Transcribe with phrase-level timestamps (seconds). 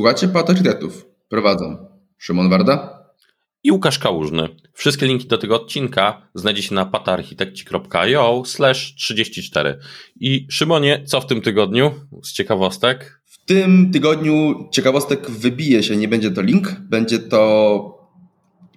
[0.00, 1.06] Słuchajcie Patriotów.
[1.28, 1.76] Prowadzą
[2.18, 3.04] Szymon Warda
[3.62, 4.48] i Łukasz Kałużny.
[4.72, 9.78] Wszystkie linki do tego odcinka znajdziecie na patarchitekci.io slash 34.
[10.20, 11.90] I Szymonie, co w tym tygodniu
[12.24, 13.20] z ciekawostek?
[13.24, 18.08] W tym tygodniu ciekawostek wybije się, nie będzie to link, będzie to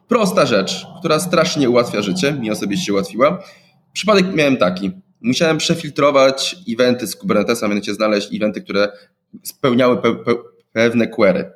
[0.08, 3.44] prosta rzecz, która strasznie ułatwia życie, mi osobiście ułatwiła.
[3.94, 4.92] Przypadek miałem taki.
[5.22, 8.92] Musiałem przefiltrować eventy z Kubernetesa, mianowicie znaleźć eventy, które
[9.44, 11.52] spełniały pe pe pewne query.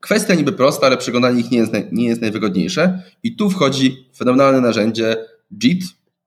[0.00, 3.02] Kwestia niby prosta, ale przeglądanie ich nie jest, nie jest najwygodniejsze.
[3.22, 5.16] I tu wchodzi fenomenalne narzędzie
[5.62, 5.84] JIT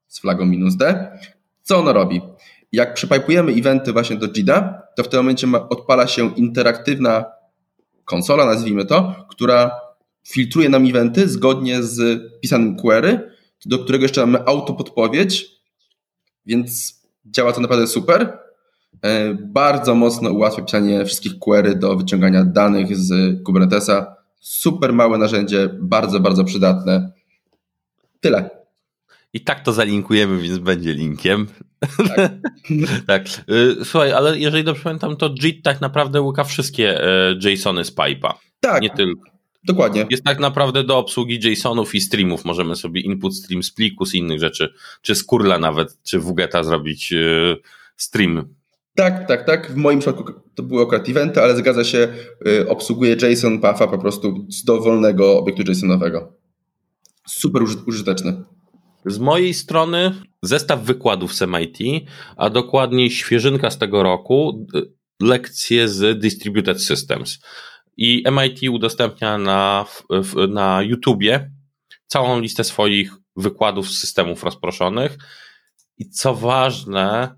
[0.08, 1.12] z flagą minus D.
[1.62, 2.22] Co ono robi?
[2.72, 7.26] Jak przypajpujemy eventy właśnie do JITA, to w tym momencie odpala się interaktywna
[8.06, 9.72] konsola, nazwijmy to, która
[10.28, 13.32] filtruje nam eventy zgodnie z pisanym query,
[13.66, 15.46] do którego jeszcze mamy autopodpowiedź,
[16.46, 18.38] więc działa to naprawdę super.
[19.02, 24.16] E, bardzo mocno ułatwia pisanie wszystkich query do wyciągania danych z Kubernetesa.
[24.40, 27.12] Super małe narzędzie, bardzo, bardzo przydatne.
[28.20, 28.50] Tyle.
[29.34, 31.48] I tak to zalinkujemy, więc będzie linkiem.
[31.98, 32.32] Tak.
[33.08, 33.28] tak.
[33.50, 37.96] Y, słuchaj, ale jeżeli dobrze pamiętam, to JIT tak naprawdę łyka wszystkie e, JSONy z
[37.96, 38.34] pipe'a.
[38.60, 38.82] Tak.
[38.82, 39.32] Nie tylko.
[39.64, 40.06] Dokładnie.
[40.10, 42.46] Jest tak naprawdę do obsługi JSONów i streamów.
[42.46, 46.64] Możemy sobie input stream z pliku, z innych rzeczy, czy z kurla nawet, czy WGETA
[46.64, 47.58] zrobić y,
[47.98, 48.54] stream
[48.96, 49.72] tak, tak, tak.
[49.72, 52.08] W moim przypadku to były akurat eventy, ale zgadza się,
[52.48, 56.34] y, obsługuje JSON Puffa po prostu z dowolnego obiektu JSONowego.
[57.28, 58.44] Super użyteczny.
[59.06, 61.78] Z mojej strony zestaw wykładów z MIT,
[62.38, 67.40] a dokładniej świeżynka z tego roku, y, lekcje z Distributed Systems.
[67.98, 69.86] I MIT udostępnia na,
[70.50, 71.52] na YouTubie
[72.08, 75.18] całą listę swoich wykładów z systemów rozproszonych.
[75.98, 77.36] I co ważne,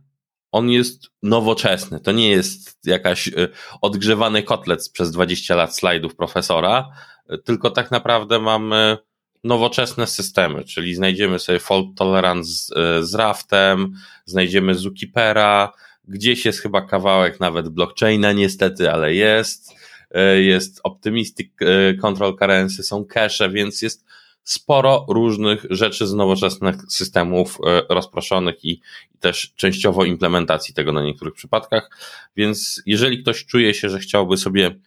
[0.54, 2.00] on jest nowoczesny.
[2.00, 3.50] To nie jest jakaś y,
[3.82, 6.90] odgrzewany kotlet przez 20 lat slajdów profesora,
[7.34, 8.98] y, tylko tak naprawdę mamy
[9.44, 13.94] nowoczesne systemy, czyli znajdziemy sobie fault tolerance z, y, z Raftem,
[14.26, 15.74] znajdziemy Zookeepera,
[16.08, 19.74] gdzieś jest chyba kawałek nawet blockchaina niestety, ale jest,
[20.40, 21.52] jest Optimistic
[22.02, 24.06] Control Currency, są cache, więc jest
[24.44, 28.82] sporo różnych rzeczy z nowoczesnych systemów e, rozproszonych i,
[29.20, 31.90] też częściowo implementacji tego na niektórych przypadkach.
[32.36, 34.80] Więc jeżeli ktoś czuje się, że chciałby sobie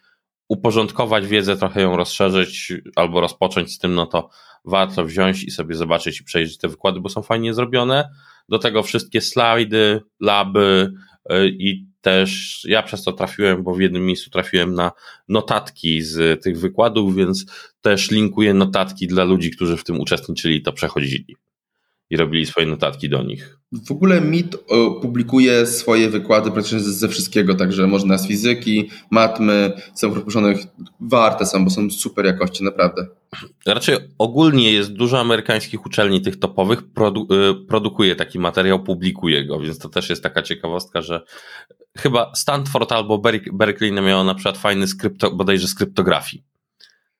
[0.48, 4.28] uporządkować wiedzę, trochę ją rozszerzyć albo rozpocząć z tym, no to
[4.64, 8.10] warto wziąć i sobie zobaczyć i przejrzeć te wykłady, bo są fajnie zrobione.
[8.48, 10.92] Do tego wszystkie slajdy, laby
[11.30, 14.92] e, i też ja przez to trafiłem, bo w jednym miejscu trafiłem na
[15.28, 17.46] notatki z tych wykładów, więc
[17.80, 21.36] też linkuję notatki dla ludzi, którzy w tym uczestniczyli, to przechodzili
[22.10, 23.55] i robili swoje notatki do nich.
[23.72, 24.56] W ogóle MIT
[25.02, 30.58] publikuje swoje wykłady praktycznie ze wszystkiego, także można z fizyki, matmy, są proporzonych,
[31.00, 33.06] warte są, bo są super jakości, naprawdę.
[33.66, 39.60] Raczej ogólnie jest dużo amerykańskich uczelni tych topowych, produ y, produkuje taki materiał, publikuje go,
[39.60, 41.22] więc to też jest taka ciekawostka, że
[41.96, 43.22] chyba Stanford albo
[43.52, 46.44] Berkeley miało na przykład fajny skrypto, bodajże z kryptografii.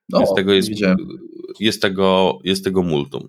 [0.08, 0.70] No, jest, tego jest,
[1.60, 3.28] jest, tego, jest tego multum.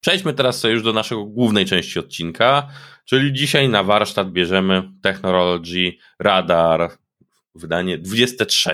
[0.00, 2.68] Przejdźmy teraz sobie już do naszego głównej części odcinka,
[3.04, 6.90] czyli dzisiaj na warsztat bierzemy Technology Radar,
[7.54, 8.70] wydanie 23.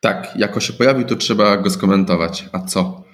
[0.00, 2.44] Tak, jako się pojawił, to trzeba go skomentować.
[2.52, 3.04] A co?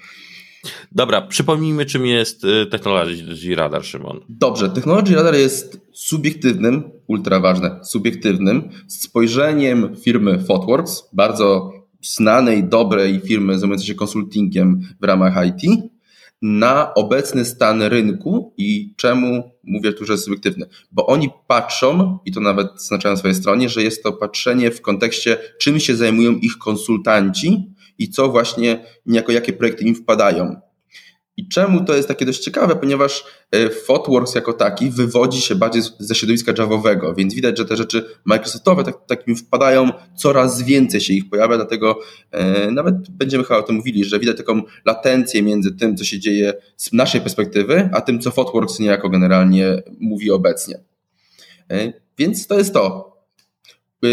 [0.93, 4.21] Dobra, przypomnijmy, czym jest y, Technology Radar, Szymon.
[4.29, 13.59] Dobrze, Technology Radar jest subiektywnym, ultra ważne, subiektywnym spojrzeniem firmy Fotworks, bardzo znanej, dobrej firmy
[13.59, 15.91] zajmującej się konsultingiem w ramach IT,
[16.47, 20.67] na obecny stan rynku i czemu mówię tu, że jest subiektywny?
[20.93, 24.83] Bo oni patrzą, i to nawet zaznaczają na swojej stronie, że jest to patrzenie w
[24.83, 30.61] kontekście, czym się zajmują ich konsultanci i co właśnie, niejako jakie projekty im wpadają.
[31.37, 32.77] I czemu to jest takie dość ciekawe?
[32.77, 37.77] Ponieważ e, Fotworks jako taki wywodzi się bardziej ze środowiska Javowego, więc widać, że te
[37.77, 41.99] rzeczy Microsoftowe tak, takim wpadają, coraz więcej się ich pojawia, dlatego
[42.31, 46.19] e, nawet będziemy chyba o tym mówili, że widać taką latencję między tym, co się
[46.19, 50.81] dzieje z naszej perspektywy, a tym, co Fotworks niejako generalnie mówi obecnie.
[51.71, 53.17] E, więc to jest to.
[54.05, 54.09] E,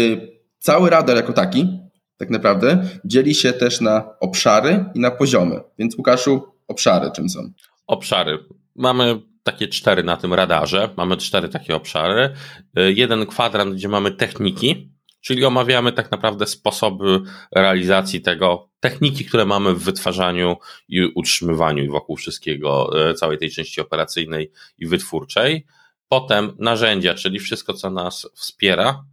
[0.58, 1.78] cały radar jako taki,
[2.16, 5.60] tak naprawdę, dzieli się też na obszary i na poziomy.
[5.78, 7.52] Więc Łukaszu, obszary czym są?
[7.86, 8.38] Obszary.
[8.76, 10.90] Mamy takie cztery na tym radarze.
[10.96, 12.34] Mamy cztery takie obszary.
[12.78, 14.90] Y, jeden kwadrant, gdzie mamy techniki,
[15.20, 17.20] czyli omawiamy tak naprawdę sposoby
[17.52, 20.56] realizacji tego, techniki, które mamy w wytwarzaniu
[20.88, 25.66] i utrzymywaniu wokół wszystkiego, y, całej tej części operacyjnej i wytwórczej.
[26.08, 29.04] Potem narzędzia, czyli wszystko, co nas wspiera.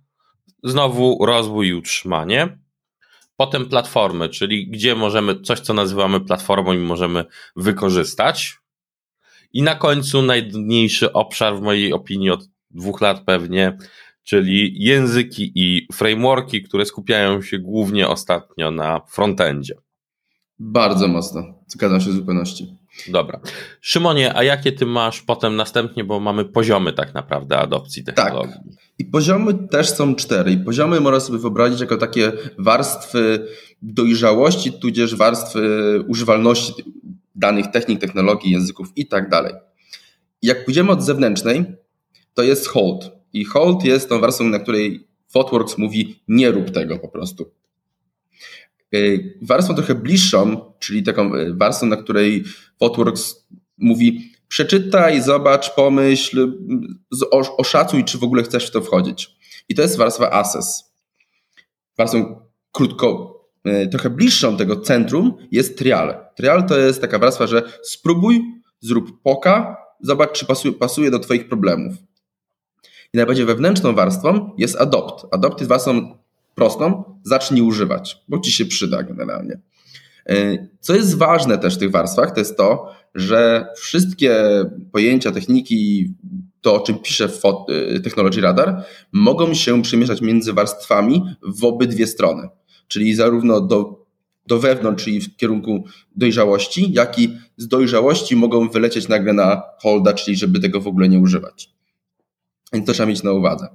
[0.64, 2.58] Znowu rozwój i utrzymanie.
[3.42, 8.58] Potem platformy, czyli gdzie możemy coś, co nazywamy platformą i możemy wykorzystać.
[9.54, 13.78] I na końcu najdniejszy obszar, w mojej opinii, od dwóch lat pewnie,
[14.24, 19.76] czyli języki i frameworki, które skupiają się głównie ostatnio na frontendzie.
[20.60, 21.44] Bardzo mocno.
[21.68, 22.81] Zgadzam się w zupełności.
[23.08, 23.40] Dobra.
[23.82, 28.54] Szymonie, a jakie ty masz potem następnie, bo mamy poziomy tak naprawdę adopcji technologii.
[28.54, 28.74] Tak.
[29.00, 30.52] I poziomy też są cztery.
[30.52, 33.48] I poziomy można sobie wyobrazić jako takie warstwy
[33.82, 36.74] dojrzałości, tudzież warstwy używalności
[37.36, 39.54] danych technik, technologii, języków i tak dalej.
[40.42, 41.66] Jak pójdziemy od zewnętrznej,
[42.34, 43.12] to jest hold.
[43.34, 47.52] I hold jest tą warstwą, na której ThoughtWorks mówi nie rób tego po prostu.
[48.96, 52.44] Y, warstwą trochę bliższą, czyli taką y, warstwą, na której
[52.80, 53.48] ThoughtWorks
[53.78, 56.60] mówi przeczytaj, zobacz, pomyśl,
[57.58, 59.36] oszacuj, czy w ogóle chcesz w to wchodzić.
[59.70, 60.94] I to jest warstwa assess.
[61.98, 62.42] Warstwą
[62.72, 66.18] krótko, y, trochę bliższą tego centrum jest trial.
[66.36, 68.42] Trial to jest taka warstwa, że spróbuj,
[68.80, 71.94] zrób poka, zobacz, czy pasuje, pasuje do Twoich problemów.
[73.14, 75.26] I najbardziej wewnętrzną warstwą jest adopt.
[75.32, 76.18] Adopt jest warstwą
[76.56, 79.60] prostą, zacznij używać, bo ci się przyda generalnie.
[80.30, 84.36] E, co jest ważne też w tych warstwach, to jest to, że wszystkie
[84.92, 86.14] pojęcia, techniki,
[86.62, 87.30] to o czym pisze
[87.96, 92.50] e, Technology Radar, mogą się przemieszczać między warstwami w obydwie strony.
[92.88, 94.06] Czyli zarówno do,
[94.48, 100.14] do wewnątrz, czyli w kierunku dojrzałości, jak i z dojrzałości mogą wylecieć nagle na holda,
[100.14, 101.70] czyli żeby tego w ogóle nie używać.
[102.74, 103.68] Więc to trzeba mieć na uwadze.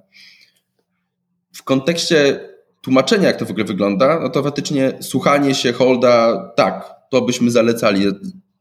[1.53, 2.41] W kontekście
[2.87, 7.51] tłumaczenia, jak to w ogóle wygląda, no to faktycznie słuchanie się Holda, tak, to byśmy
[7.51, 8.05] zalecali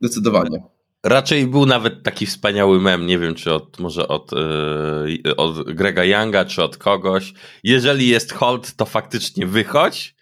[0.01, 0.63] zdecydowanie.
[1.03, 4.31] Raczej był nawet taki wspaniały mem, nie wiem czy od, może od,
[5.25, 7.33] yy, od Grega Younga, czy od kogoś.
[7.63, 10.15] Jeżeli jest hold, to faktycznie wychodź,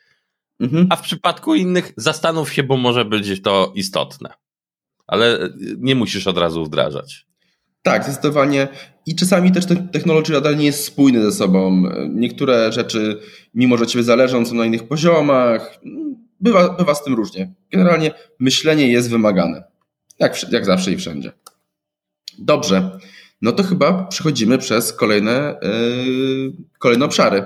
[0.60, 0.88] mhm.
[0.90, 4.34] a w przypadku innych zastanów się, bo może być to istotne.
[5.08, 7.26] Ale nie musisz od razu wdrażać.
[7.84, 8.68] Tak, zdecydowanie.
[9.06, 11.84] I czasami też technologia nadal nie jest spójny ze sobą.
[12.10, 13.20] Niektóre rzeczy,
[13.54, 15.80] mimo że ciebie zależą, są na innych poziomach.
[16.40, 17.54] Bywa, bywa z tym różnie.
[17.72, 19.64] Generalnie myślenie jest wymagane.
[20.20, 21.32] Jak, jak zawsze i wszędzie.
[22.40, 23.00] Dobrze.
[23.42, 27.44] No to chyba przechodzimy przez kolejne, yy, kolejne obszary.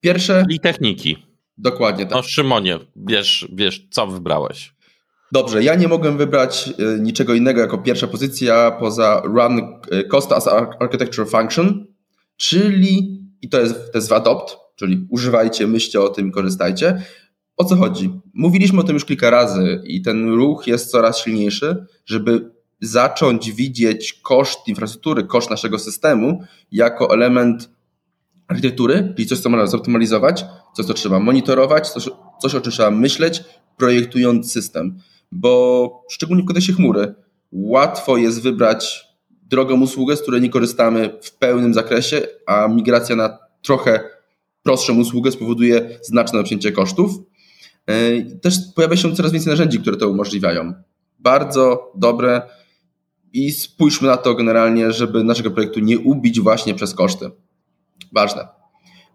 [0.00, 0.44] Pierwsze.
[0.48, 1.26] I techniki.
[1.58, 2.14] Dokładnie tak.
[2.14, 4.73] No Szymonie, wiesz, wiesz, co wybrałeś?
[5.34, 9.58] Dobrze, ja nie mogłem wybrać e, niczego innego jako pierwsza pozycja poza Run
[9.90, 10.48] e, Cost as
[10.80, 11.86] Architecture Function,
[12.36, 17.02] czyli, i to jest, to jest w adopt, czyli używajcie, myślcie o tym, korzystajcie.
[17.56, 18.20] O co chodzi?
[18.34, 24.12] Mówiliśmy o tym już kilka razy i ten ruch jest coraz silniejszy, żeby zacząć widzieć
[24.12, 26.42] koszt infrastruktury, koszt naszego systemu
[26.72, 27.70] jako element
[28.48, 30.44] architektury, czyli coś, co można zoptymalizować,
[30.76, 32.08] coś, co trzeba monitorować, coś,
[32.42, 33.44] coś o czym trzeba myśleć,
[33.76, 34.98] projektując system
[35.34, 37.14] bo szczególnie w kontekście chmury
[37.52, 39.04] łatwo jest wybrać
[39.42, 44.00] drogą usługę, z której nie korzystamy w pełnym zakresie, a migracja na trochę
[44.62, 47.10] prostszą usługę spowoduje znaczne obcięcie kosztów.
[47.86, 50.72] E, też pojawia się coraz więcej narzędzi, które to umożliwiają.
[51.18, 52.42] Bardzo dobre
[53.32, 57.30] i spójrzmy na to generalnie, żeby naszego projektu nie ubić właśnie przez koszty.
[58.12, 58.48] Ważne.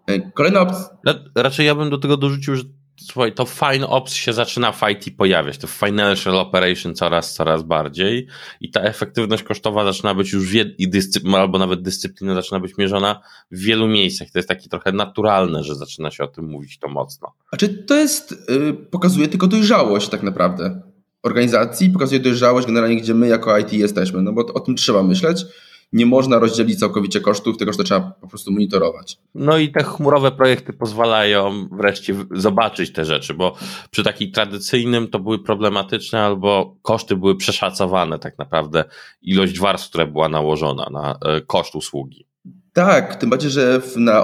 [0.07, 0.89] E, kolejna opcja.
[1.35, 2.63] Raczej ja bym do tego dorzucił, że
[3.01, 8.27] słuchaj, to fine ops się zaczyna w IT pojawiać, to financial operation coraz, coraz bardziej
[8.61, 13.21] i ta efektywność kosztowa zaczyna być już i dyscyplina, albo nawet dyscyplina zaczyna być mierzona
[13.51, 14.29] w wielu miejscach.
[14.31, 17.33] To jest takie trochę naturalne, że zaczyna się o tym mówić to mocno.
[17.51, 20.81] A czy to jest, yy, pokazuje tylko dojrzałość tak naprawdę
[21.23, 25.45] organizacji, pokazuje dojrzałość generalnie, gdzie my jako IT jesteśmy, no bo o tym trzeba myśleć
[25.93, 29.17] nie można rozdzielić całkowicie kosztów, tylko że to trzeba po prostu monitorować.
[29.35, 33.55] No i te chmurowe projekty pozwalają wreszcie zobaczyć te rzeczy, bo
[33.91, 38.83] przy takim tradycyjnym to były problematyczne albo koszty były przeszacowane tak naprawdę,
[39.21, 42.25] ilość warstw, która była nałożona na e, koszt usługi.
[42.73, 44.23] Tak, tym bardziej, że na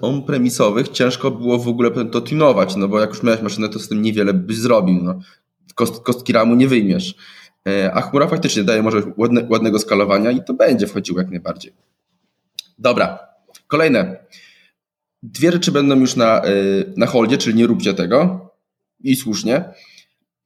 [0.00, 3.88] on-premisowych ciężko było w ogóle to tunować, no bo jak już miałeś maszynę, to z
[3.88, 5.02] tym niewiele byś zrobił.
[5.02, 5.18] No.
[5.74, 7.14] Kost, kostki ramu nie wyjmiesz.
[7.68, 11.72] E, a chmura faktycznie daje może ładne, ładnego skalowania i to będzie wchodziło jak najbardziej.
[12.78, 13.18] Dobra,
[13.66, 14.16] kolejne.
[15.22, 16.52] Dwie rzeczy będą już na, e,
[16.96, 18.50] na holdzie, czyli nie róbcie tego.
[19.00, 19.64] I słusznie.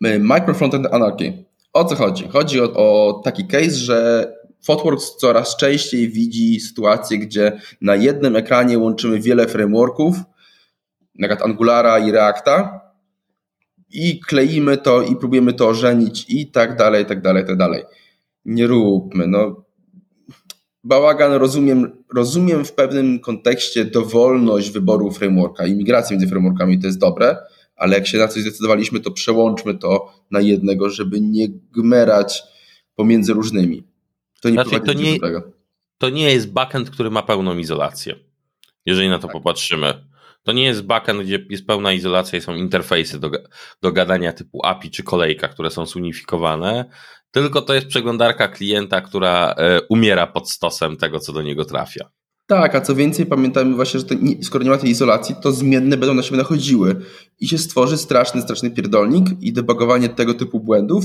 [0.05, 1.45] E, Micro Frontend Anarchy.
[1.73, 2.29] O co chodzi?
[2.29, 4.29] Chodzi o, o taki case, że
[4.67, 10.17] ThoughtWorks coraz częściej widzi sytuacje, gdzie na jednym ekranie łączymy wiele frameworków,
[11.15, 12.81] na przykład Angulara i Reacta,
[13.91, 17.57] i kleimy to i próbujemy to ożenić i tak dalej, i tak dalej, i tak
[17.57, 17.83] dalej.
[18.45, 19.65] Nie róbmy, no.
[20.85, 27.37] Bałagan rozumiem, rozumiem w pewnym kontekście dowolność wyboru frameworka i między frameworkami to jest dobre,
[27.77, 32.43] ale jak się na coś zdecydowaliśmy, to przełączmy to na jednego, żeby nie gmerać
[32.95, 33.83] pomiędzy różnymi.
[34.41, 35.43] To nie znaczy, to nie, do tego.
[35.99, 38.15] To nie jest backend, który ma pełną izolację,
[38.87, 39.33] jeżeli na to tak.
[39.33, 40.09] popatrzymy.
[40.43, 43.31] To nie jest backend, gdzie jest pełna izolacja i są interfejsy do,
[43.83, 46.85] do gadania typu API czy kolejka, które są zunifikowane,
[47.31, 52.11] tylko to jest przeglądarka klienta, która e, umiera pod stosem tego, co do niego trafia.
[52.47, 55.97] Tak, a co więcej, pamiętajmy właśnie, że nie, skoro nie ma tej izolacji, to zmienne
[55.97, 56.97] będą na siebie nachodziły
[57.41, 61.05] i się stworzy straszny, straszny pierdolnik i debugowanie tego typu błędów,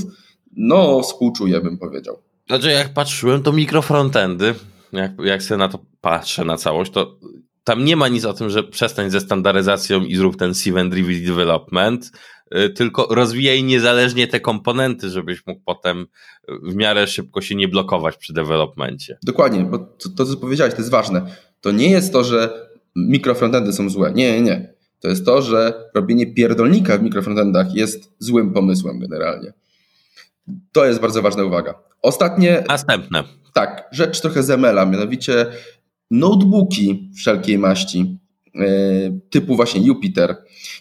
[0.56, 2.22] no współczuję, bym powiedział.
[2.46, 4.54] Znaczy, jak patrzyłem, to mikrofrontendy,
[4.92, 7.18] jak, jak sobie na to patrzę na całość, to
[7.64, 12.12] tam nie ma nic o tym, że przestań ze standaryzacją i zrób ten event-driven development,
[12.56, 16.06] y, tylko rozwijaj niezależnie te komponenty, żebyś mógł potem
[16.62, 19.18] w miarę szybko się nie blokować przy developmencie.
[19.22, 21.26] Dokładnie, bo to, to co powiedziałeś, to jest ważne.
[21.60, 24.12] To nie jest to, że mikrofrontendy są złe.
[24.12, 24.74] Nie, nie.
[25.00, 29.52] To jest to, że robienie pierdolnika w mikrofrontendach jest złym pomysłem generalnie.
[30.72, 31.74] To jest bardzo ważna uwaga.
[32.02, 32.64] Ostatnie.
[32.68, 33.24] Następne.
[33.52, 35.46] Tak, rzecz trochę z ML-a, mianowicie
[36.10, 38.18] notebooki wszelkiej maści,
[38.54, 38.68] e,
[39.30, 40.36] typu właśnie Jupiter.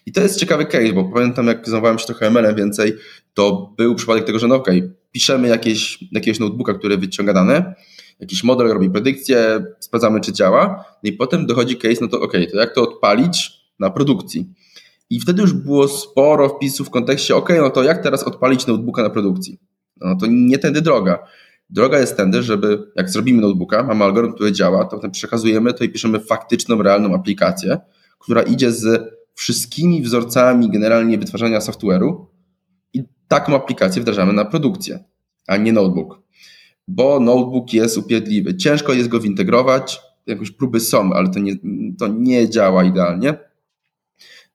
[0.06, 2.94] I to jest ciekawy case, bo pamiętam jak zajmowałem się trochę ML-em więcej,
[3.34, 7.76] to był przypadek tego, że no okej, okay, piszemy jakieś, jakiegoś notebooka, który wyciąga dane,
[8.20, 12.42] jakiś model robi predykcję, sprawdzamy czy działa, no i potem dochodzi case, no to okej,
[12.42, 14.50] okay, to jak to odpalić na produkcji?
[15.10, 19.04] I wtedy już było sporo wpisów w kontekście, ok, no to jak teraz odpalić notebooka
[19.04, 19.60] na produkcji?
[20.02, 21.20] No to nie tędy droga.
[21.70, 25.84] Droga jest tędy, żeby jak zrobimy notebooka, mamy algorytm, który działa, to potem przekazujemy to
[25.84, 27.80] i piszemy faktyczną, realną aplikację,
[28.20, 32.26] która idzie z wszystkimi wzorcami generalnie wytwarzania software'u
[32.94, 35.04] i taką aplikację wdrażamy na produkcję,
[35.48, 36.22] a nie notebook.
[36.88, 38.56] Bo notebook jest upierdliwy.
[38.56, 41.54] Ciężko jest go wintegrować, jakieś próby są, ale to nie,
[42.00, 43.34] to nie działa idealnie.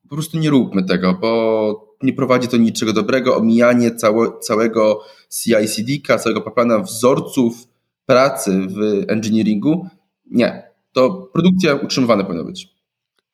[0.08, 3.36] Po prostu nie róbmy tego, bo nie prowadzi to niczego dobrego.
[3.36, 7.68] Omijanie całe, całego CI/CD, całego plana wzorców
[8.06, 9.88] pracy w engineeringu,
[10.30, 10.62] nie.
[10.92, 12.68] To produkcja utrzymywana powinna być.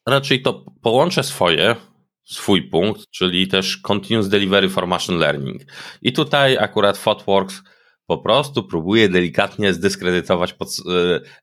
[0.06, 1.76] Raczej to połączę swoje,
[2.24, 5.62] swój punkt, czyli też Continuous Delivery for Machine Learning.
[6.02, 7.62] I tutaj akurat Fotworks
[8.06, 10.68] po prostu próbuje delikatnie zdyskredytować pod,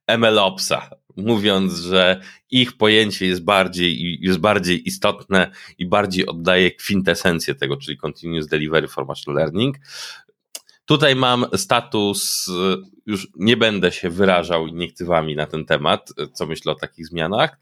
[0.08, 7.56] e, MLOpsa, mówiąc, że ich pojęcie jest bardziej, jest bardziej istotne i bardziej oddaje kwintesencję
[7.56, 9.78] tego, czyli Continuous Delivery for Machine Learning.
[10.86, 12.50] Tutaj mam status,
[13.06, 17.58] już nie będę się wyrażał niektywami na ten temat, co myślę o takich zmianach.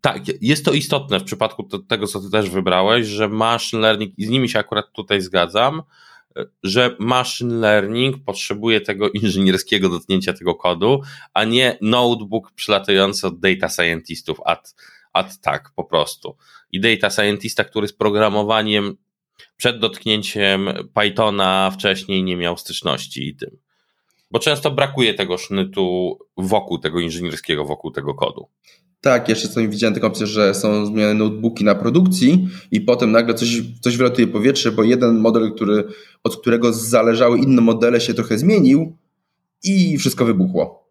[0.00, 4.26] Tak, jest to istotne w przypadku tego, co ty też wybrałeś, że machine learning, i
[4.26, 5.82] z nimi się akurat tutaj zgadzam,
[6.62, 11.00] że machine learning potrzebuje tego inżynierskiego dotknięcia tego kodu,
[11.34, 14.74] a nie notebook przylatający od data scientistów, ad,
[15.12, 16.36] ad tak po prostu.
[16.72, 18.96] I data scientista, który z programowaniem
[19.56, 23.58] przed dotknięciem Pythona wcześniej nie miał styczności i tym.
[24.30, 28.48] Bo często brakuje tego sznytu wokół tego inżynierskiego, wokół tego kodu.
[29.04, 33.34] Tak, jeszcze co widziałem taką opcję, że są zmienione notebooki na produkcji i potem nagle
[33.34, 35.84] coś, coś wylatuje powietrze, bo jeden model, który,
[36.22, 38.96] od którego zależały inne modele się trochę zmienił
[39.64, 40.83] i wszystko wybuchło.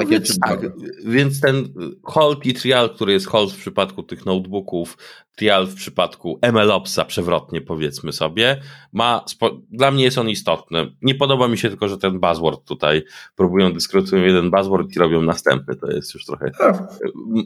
[0.00, 0.60] Takie więc, tak,
[1.04, 1.68] więc ten
[2.02, 4.98] hold i trial, który jest hold w przypadku tych notebooków,
[5.36, 8.60] trial w przypadku MLOpsa przewrotnie powiedzmy sobie,
[8.92, 9.24] ma,
[9.70, 10.92] dla mnie jest on istotny.
[11.02, 13.02] Nie podoba mi się tylko, że ten buzzword tutaj
[13.36, 15.76] próbują dyskredytują jeden buzzword i robią następny.
[15.76, 16.50] To jest już trochę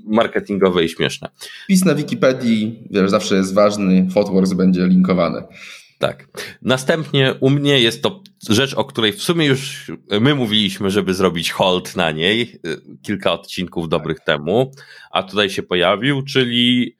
[0.06, 1.28] marketingowe i śmieszne.
[1.64, 5.42] Wpis na Wikipedii wiesz, zawsze jest ważny, Fotworks będzie linkowany.
[6.04, 6.28] Tak.
[6.62, 11.50] Następnie u mnie jest to rzecz, o której w sumie już my mówiliśmy, żeby zrobić
[11.50, 14.26] hold na niej y, kilka odcinków dobrych tak.
[14.26, 14.72] temu,
[15.10, 16.96] a tutaj się pojawił, czyli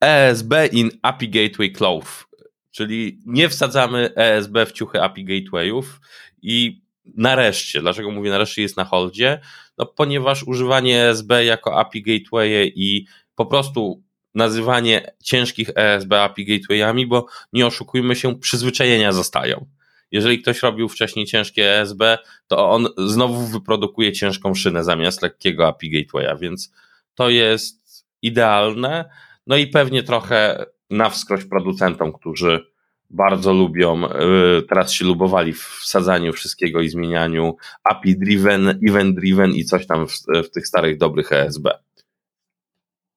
[0.00, 2.24] ESB in API Gateway Clove,
[2.70, 6.00] czyli nie wsadzamy ESB w ciuchy API Gatewayów
[6.42, 9.40] i nareszcie, dlaczego mówię nareszcie jest na holdzie?
[9.78, 17.06] No ponieważ używanie ESB jako API Gateway i po prostu nazywanie ciężkich ESB API gatewayami,
[17.06, 19.66] bo nie oszukujmy się, przyzwyczajenia zostają.
[20.10, 22.02] Jeżeli ktoś robił wcześniej ciężkie ESB,
[22.46, 26.72] to on znowu wyprodukuje ciężką szynę zamiast lekkiego API gatewaya, więc
[27.14, 29.10] to jest idealne.
[29.46, 32.66] No i pewnie trochę na wskroś producentom, którzy
[33.10, 39.50] bardzo lubią, y, teraz się lubowali w wsadzaniu wszystkiego i zmienianiu API driven, event driven
[39.50, 40.12] i coś tam w,
[40.44, 41.68] w tych starych dobrych ESB.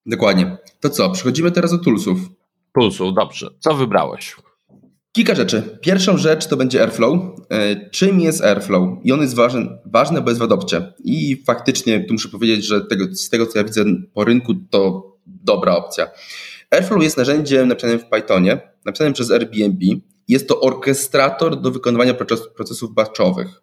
[0.06, 0.58] Dokładnie.
[0.80, 2.20] To co, przechodzimy teraz do toolsów.
[2.74, 3.50] Toolsów, dobrze.
[3.60, 4.36] Co wybrałeś?
[5.12, 5.78] Kilka rzeczy.
[5.82, 7.22] Pierwszą rzecz to będzie Airflow.
[7.50, 8.90] E, czym jest Airflow?
[9.04, 10.94] I on jest ważny, ważny bo jest w adopcie.
[11.04, 15.12] I faktycznie tu muszę powiedzieć, że tego, z tego co ja widzę po rynku to
[15.26, 16.08] dobra opcja.
[16.72, 19.86] Airflow jest narzędziem napisanym w Pythonie, napisanym przez Airbnb.
[20.28, 22.14] Jest to orkestrator do wykonywania
[22.56, 23.61] procesów batchowych.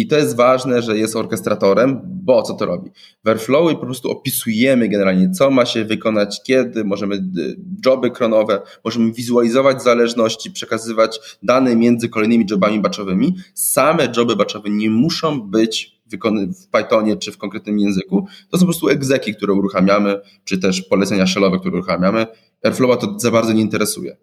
[0.00, 2.90] I to jest ważne, że jest orkestratorem, bo co to robi?
[3.24, 8.62] W Airflow po prostu opisujemy generalnie, co ma się wykonać, kiedy, możemy y, joby kronowe,
[8.84, 13.36] możemy wizualizować zależności, przekazywać dane między kolejnymi jobami batchowymi.
[13.54, 18.26] Same joby batchowe nie muszą być w Pythonie czy w konkretnym języku.
[18.50, 22.26] To są po prostu egzeki, które uruchamiamy, czy też polecenia shellowe, które uruchamiamy.
[22.62, 24.16] Airflowa to za bardzo nie interesuje.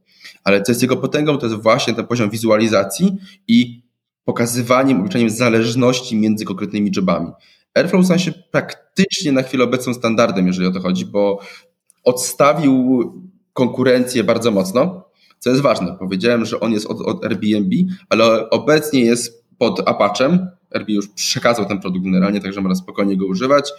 [0.43, 3.17] Ale co jest jego potęgą, to jest właśnie ten poziom wizualizacji
[3.47, 3.86] i
[4.27, 7.31] pokazywaniem, obliczeniem zależności między konkretnymi jobami.
[7.73, 11.39] Airflow stał się praktycznie na chwilę obecną standardem, jeżeli o to chodzi, bo
[12.03, 12.73] odstawił
[13.53, 15.95] konkurencję bardzo mocno, co jest ważne.
[15.99, 17.75] Powiedziałem, że on jest od, od Airbnb,
[18.09, 20.47] ale obecnie jest pod Apache'em.
[20.71, 23.71] Airbnb już przekazał ten produkt generalnie, także można spokojnie go używać.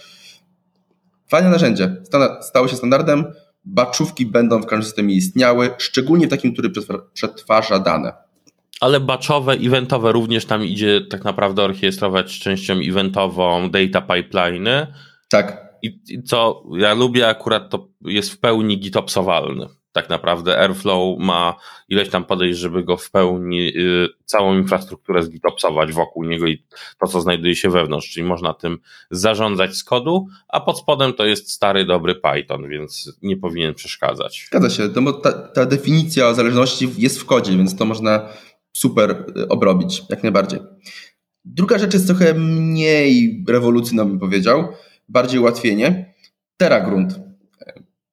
[1.26, 2.02] Fajne narzędzie.
[2.40, 3.24] Stało się standardem.
[3.64, 6.70] Baczówki będą w każdym systemie istniały, szczególnie w takim, który
[7.12, 8.27] przetwarza dane.
[8.80, 14.86] Ale batchowe, eventowe również tam idzie tak naprawdę orkiestrować częścią eventową data pipeliny.
[15.28, 15.68] Tak.
[15.82, 19.66] I co ja lubię akurat to jest w pełni gitopsowalny.
[19.92, 21.54] Tak naprawdę Airflow ma
[21.88, 26.64] ileś tam podejść, żeby go w pełni, y, całą infrastrukturę zgitopsować wokół niego i
[27.00, 28.78] to, co znajduje się wewnątrz, czyli można tym
[29.10, 34.46] zarządzać z kodu, a pod spodem to jest stary, dobry Python, więc nie powinien przeszkadzać.
[34.46, 38.28] Zgadza się, no bo ta, ta definicja zależności jest w kodzie, więc to można
[38.72, 40.60] super y, obrobić, jak najbardziej.
[41.44, 44.68] Druga rzecz jest trochę mniej rewolucyjna, bym powiedział,
[45.08, 46.14] bardziej ułatwienie.
[46.56, 47.20] TerraGrunt.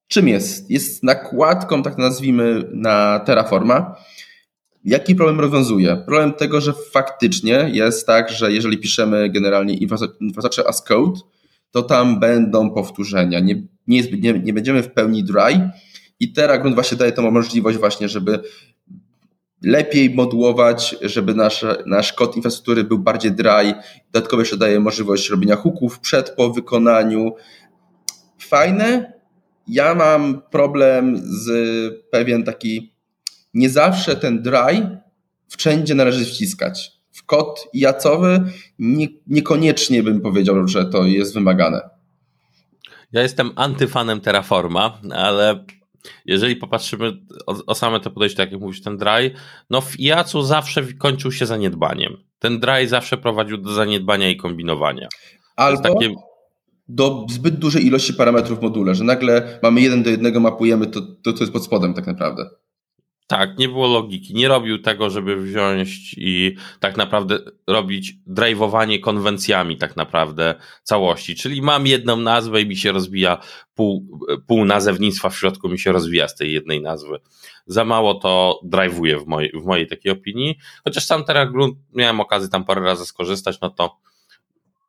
[0.07, 0.71] Czym jest?
[0.71, 3.95] Jest nakładką, tak nazwijmy, na Terraforma.
[4.83, 5.97] Jaki problem rozwiązuje?
[6.05, 11.19] Problem tego, że faktycznie jest tak, że jeżeli piszemy generalnie infrastrukturę as code,
[11.71, 13.39] to tam będą powtórzenia.
[13.39, 15.69] Nie, nie, nie, nie będziemy w pełni dry
[16.19, 18.39] i TerraGrunt właśnie daje tą możliwość właśnie, żeby
[19.61, 23.73] lepiej modułować, żeby nasz, nasz kod infrastruktury był bardziej dry.
[24.11, 27.35] Dodatkowo jeszcze daje możliwość robienia hooków przed, po wykonaniu.
[28.39, 29.13] Fajne.
[29.67, 31.49] Ja mam problem z
[32.11, 32.93] pewien taki,
[33.53, 34.99] nie zawsze ten dry
[35.47, 36.91] wszędzie należy wciskać.
[37.11, 38.43] W kod jacowy
[38.79, 41.89] nie, niekoniecznie bym powiedział, że to jest wymagane.
[43.11, 45.65] Ja jestem antyfanem Terraforma, ale
[46.25, 47.11] jeżeli popatrzymy
[47.45, 49.31] o, o, same to podejście, tak jak mówisz, ten dry,
[49.69, 52.17] no w IAC-u zawsze kończył się zaniedbaniem.
[52.39, 55.07] Ten dry zawsze prowadził do zaniedbania i kombinowania.
[55.55, 56.15] Albo takie...
[56.87, 61.01] do zbyt dużej ilości parametrów w module, że nagle mamy jeden do jednego, mapujemy to,
[61.01, 62.49] to, co jest pod spodem tak naprawdę.
[63.27, 64.33] Tak, nie było logiki.
[64.35, 71.35] Nie robił tego, żeby wziąć i tak naprawdę robić drive'owanie konwencjami tak naprawdę całości.
[71.35, 73.37] Czyli mam jedną nazwę i mi się rozwija
[73.75, 77.19] pół, pół nazewnictwa w środku mi się rozwija z tej jednej nazwy.
[77.67, 80.57] Za mało to drive'uje w mojej, w mojej takiej opinii.
[80.83, 83.97] Chociaż sam TerraGrunt miałem okazję tam parę razy skorzystać, no to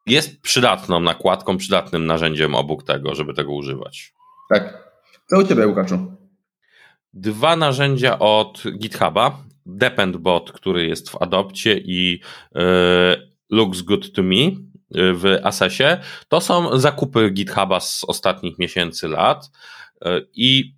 [0.07, 4.15] jest przydatną nakładką, przydatnym narzędziem obok tego, żeby tego używać.
[4.49, 4.93] Tak.
[5.27, 6.26] Co u Ciebie, Łukaszu?
[7.17, 9.45] Dwa narzędzia od GitHuba.
[9.67, 12.21] Dependbot, który jest w Adopcie i
[12.57, 12.61] y,
[13.51, 14.55] Looks Good to Me y,
[14.91, 16.01] w Assesie.
[16.29, 19.51] To są zakupy GitHuba z ostatnich miesięcy, lat
[20.07, 20.77] y, i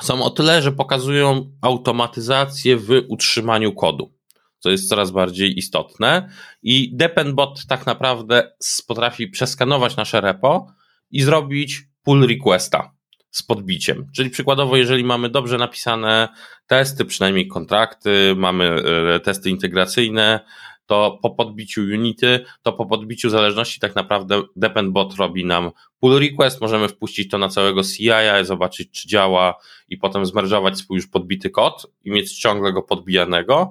[0.00, 4.14] są o tyle, że pokazują automatyzację w utrzymaniu kodu,
[4.58, 6.28] co jest coraz bardziej istotne.
[6.62, 8.52] I Dependbot tak naprawdę
[8.86, 10.66] potrafi przeskanować nasze repo
[11.10, 12.92] i zrobić pull requesta
[13.32, 14.06] z podbiciem.
[14.16, 16.28] Czyli przykładowo, jeżeli mamy dobrze napisane
[16.66, 18.82] testy, przynajmniej kontrakty, mamy
[19.14, 20.40] e, testy integracyjne,
[20.86, 26.60] to po podbiciu Unity, to po podbiciu zależności tak naprawdę Dependbot robi nam pull request,
[26.60, 28.10] możemy wpuścić to na całego CI,
[28.42, 29.54] zobaczyć czy działa
[29.88, 33.70] i potem zmerżować swój już podbity kod i mieć ciągle go podbijanego.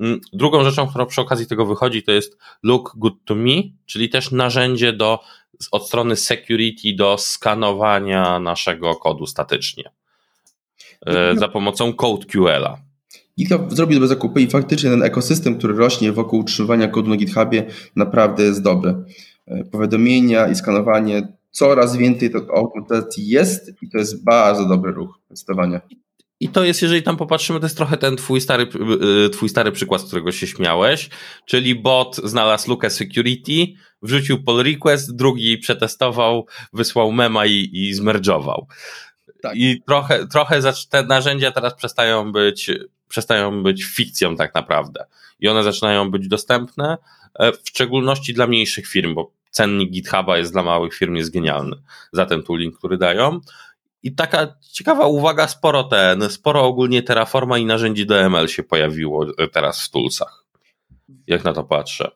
[0.00, 4.08] Mm, drugą rzeczą, która przy okazji tego wychodzi, to jest Look Good to Me, czyli
[4.08, 5.20] też narzędzie do
[5.70, 9.84] od strony security do skanowania naszego kodu statycznie
[11.06, 12.78] e, za pomocą CodeQL-a.
[13.38, 17.64] GitHub zrobił dobre zakupy i faktycznie ten ekosystem, który rośnie wokół utrzymywania kodu na GitHubie
[17.96, 18.94] naprawdę jest dobry.
[19.46, 25.80] E, powiadomienia i skanowanie, coraz więcej automatyzacji jest i to jest bardzo dobry ruch, zdecydowanie.
[26.40, 28.68] I to jest, jeżeli tam popatrzymy, to jest trochę ten twój stary,
[29.26, 31.08] y, twój stary przykład, z którego się śmiałeś,
[31.46, 33.72] czyli bot znalazł lukę security,
[34.02, 38.66] wrzucił pull request, drugi przetestował, wysłał mema i, i zmerdżował.
[39.42, 39.56] Tak.
[39.56, 42.70] I trochę, trochę te narzędzia teraz przestają być,
[43.08, 45.06] przestają być fikcją tak naprawdę.
[45.40, 46.98] I one zaczynają być dostępne,
[47.34, 51.76] e, w szczególności dla mniejszych firm, bo cennik GitHuba jest dla małych firm jest genialny
[52.12, 53.40] za ten tooling, który dają.
[54.06, 59.82] I taka ciekawa uwaga, sporo ten, sporo ogólnie Terraforma i narzędzi DML się pojawiło teraz
[59.82, 60.44] w Toolsach.
[61.26, 62.10] Jak na to patrzę.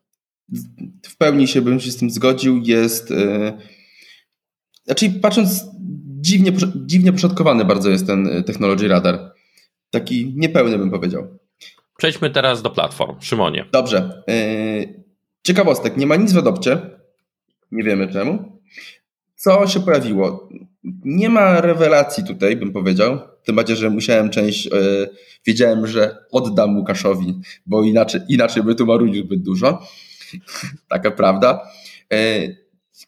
[1.07, 2.63] W pełni się bym się z tym zgodził.
[2.65, 3.11] Jest.
[3.11, 3.59] Yy...
[4.85, 5.65] Znaczy, patrząc,
[6.21, 6.53] dziwnie,
[6.87, 9.33] dziwnie poszatkowany bardzo jest ten e, Technology Radar.
[9.91, 11.39] Taki niepełny bym powiedział.
[11.97, 13.21] Przejdźmy teraz do platform.
[13.21, 13.67] Szymonie.
[13.73, 14.23] Dobrze.
[14.27, 15.05] Yy...
[15.47, 15.97] Ciekawostek.
[15.97, 16.81] Nie ma nic w Adopcie.
[17.73, 18.61] Nie wiemy czemu.
[19.35, 20.49] Co się pojawiło?
[21.05, 23.19] Nie ma rewelacji tutaj, bym powiedział.
[23.45, 25.11] Tym bardziej, że musiałem część, yy,
[25.47, 29.83] wiedziałem, że oddam Łukaszowi, bo inaczej, inaczej by tu marudził zbyt dużo.
[30.89, 31.61] Taka prawda.
[32.11, 32.57] Yy,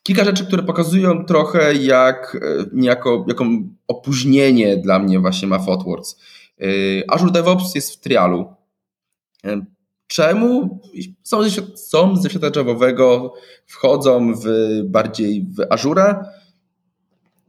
[0.03, 6.17] kilka rzeczy, które pokazują trochę jak yy, niejako, jaką opóźnienie dla mnie właśnie ma Fotworks.
[7.09, 8.55] Azure DevOps jest w trialu.
[10.07, 10.81] Czemu?
[11.23, 11.41] Są,
[11.75, 13.35] są ze świata Javowego,
[13.67, 14.45] wchodzą w
[14.85, 16.25] bardziej w Azure.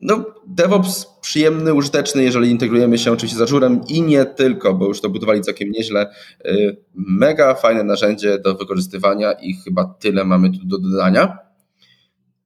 [0.05, 5.01] No, DevOps przyjemny, użyteczny, jeżeli integrujemy się oczywiście z Azurem i nie tylko, bo już
[5.01, 6.09] to budowali całkiem nieźle.
[6.45, 11.37] Y, mega fajne narzędzie do wykorzystywania i chyba tyle mamy tu do dodania.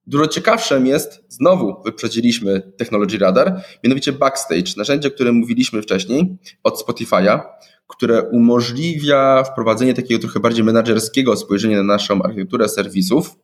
[0.08, 6.84] Dużo ciekawszym jest, znowu wyprzedziliśmy Technology Radar, mianowicie Backstage, narzędzie, o którym mówiliśmy wcześniej od
[6.84, 7.42] Spotify'a,
[7.88, 13.36] które umożliwia wprowadzenie takiego trochę bardziej menedżerskiego spojrzenia na naszą architekturę serwisów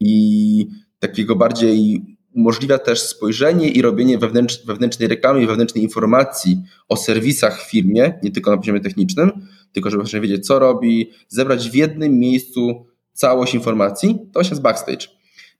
[0.00, 0.66] i
[0.98, 2.02] takiego bardziej
[2.34, 8.18] umożliwia też spojrzenie i robienie wewnętrz, wewnętrznej reklamy i wewnętrznej informacji o serwisach w firmie,
[8.22, 9.30] nie tylko na poziomie technicznym,
[9.72, 14.62] tylko żeby właśnie wiedzieć, co robi, zebrać w jednym miejscu całość informacji, to właśnie jest
[14.62, 15.06] Backstage.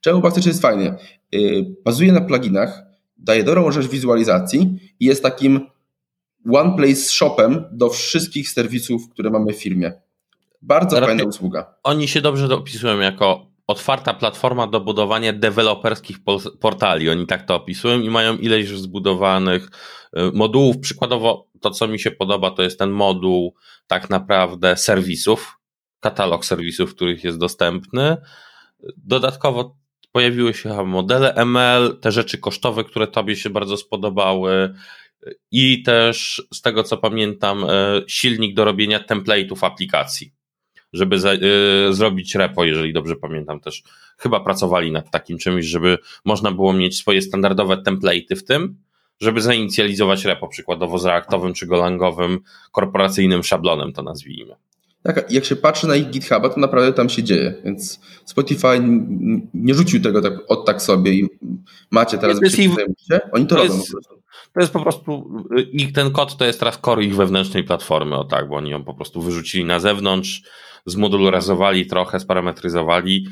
[0.01, 0.95] Czemu Backstage jest fajny?
[1.31, 2.83] Yy, bazuje na pluginach,
[3.17, 5.59] daje dobrą możliwość wizualizacji i jest takim
[6.53, 9.93] one Place Shopem do wszystkich serwisów, które mamy w firmie.
[10.61, 11.75] Bardzo fajna usługa.
[11.83, 16.17] Oni się dobrze opisują jako otwarta platforma do budowania deweloperskich
[16.59, 17.09] portali.
[17.09, 19.69] Oni tak to opisują i mają ileś zbudowanych
[20.17, 20.77] y, modułów.
[20.77, 23.55] Przykładowo to, co mi się podoba, to jest ten moduł
[23.87, 25.57] tak naprawdę serwisów,
[25.99, 28.17] katalog serwisów, których jest dostępny.
[28.97, 29.77] Dodatkowo
[30.11, 34.73] pojawiły się modele ML, te rzeczy kosztowe, które Tobie się bardzo spodobały
[35.51, 40.33] i też z tego co pamiętam e, silnik do robienia template'ów aplikacji,
[40.95, 41.39] żeby za, y,
[41.93, 43.83] zrobić repo, jeżeli dobrze pamiętam też.
[44.17, 48.77] Chyba pracowali nad takim czymś, żeby można było mieć swoje standardowe template'y w tym,
[49.19, 52.39] żeby zainicjalizować repo, przykładowo z reaktowym czy golangowym
[52.71, 54.55] korporacyjnym szablonem to nazwijmy.
[55.03, 58.81] Tak, jak się patrzy na ich GitHuba, to naprawdę tam się dzieje, więc Spotify
[59.53, 61.29] nie rzucił tego tak, od tak sobie i
[61.91, 62.71] macie teraz, jest, ich,
[63.31, 63.91] oni to, to robią jest.
[64.53, 68.23] To jest po prostu, ich ten kod to jest teraz core ich wewnętrznej platformy, o
[68.23, 70.41] tak, bo oni ją po prostu wyrzucili na zewnątrz,
[70.85, 73.27] zmodularyzowali trochę, sparametryzowali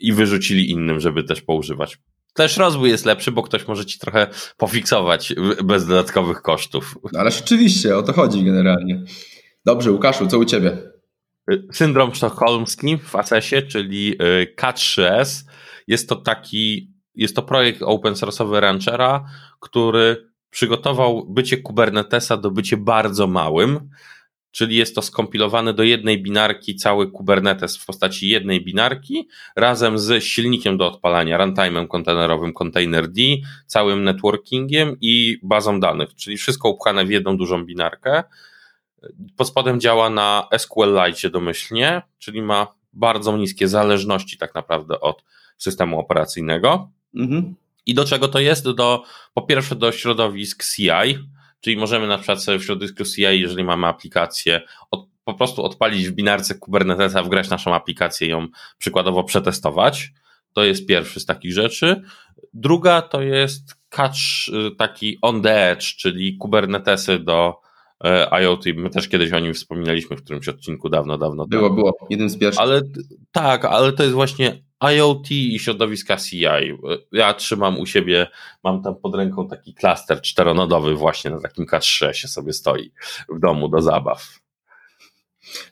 [0.00, 1.98] i wyrzucili innym, żeby też poużywać.
[2.34, 6.98] Też rozwój jest lepszy, bo ktoś może ci trochę pofiksować bez dodatkowych kosztów.
[7.12, 9.02] No ale rzeczywiście, o to chodzi generalnie.
[9.64, 10.78] Dobrze, Łukaszu, co u ciebie?
[11.72, 15.44] Syndrom sztokholmski w ACESie, czyli y, K3S.
[15.86, 19.24] Jest to taki, jest to projekt open source'owy Ranchera,
[19.60, 23.90] który przygotował bycie Kubernetesa do bycie bardzo małym,
[24.56, 30.24] czyli jest to skompilowane do jednej binarki cały Kubernetes w postaci jednej binarki razem z
[30.24, 33.12] silnikiem do odpalania, runtime'em kontenerowym Containerd,
[33.66, 38.22] całym networkingiem i bazą danych, czyli wszystko upchane w jedną dużą binarkę.
[39.36, 45.24] Pod spodem działa na SQLite domyślnie, czyli ma bardzo niskie zależności tak naprawdę od
[45.58, 46.90] systemu operacyjnego.
[47.14, 47.54] Mhm.
[47.86, 48.70] I do czego to jest?
[48.70, 49.02] Do,
[49.34, 51.18] po pierwsze do środowisk CI,
[51.60, 56.08] czyli możemy na przykład sobie w środowisku CI, jeżeli mamy aplikację, od, po prostu odpalić
[56.08, 60.12] w binarce Kubernetesa, wgrać naszą aplikację i ją przykładowo przetestować.
[60.52, 62.02] To jest pierwszy z takich rzeczy.
[62.54, 67.65] Druga to jest catch y, taki on the edge, czyli Kubernetesy do
[68.42, 68.64] IoT.
[68.74, 71.46] My też kiedyś o nim wspominaliśmy w którymś odcinku dawno, dawno.
[71.46, 71.96] Było, było.
[72.10, 72.62] Jeden z pierwszych.
[72.62, 72.82] Ale
[73.32, 76.46] tak, ale to jest właśnie IoT i środowiska CI.
[77.12, 78.26] Ja trzymam u siebie,
[78.64, 82.92] mam tam pod ręką taki klaster czteronodowy właśnie na takim K3 się sobie stoi
[83.28, 84.38] w domu do zabaw.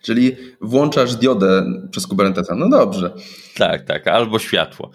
[0.02, 2.54] Czyli włączasz diodę przez Kubernetesa.
[2.54, 3.14] No dobrze.
[3.56, 4.90] Tak, tak, albo światło.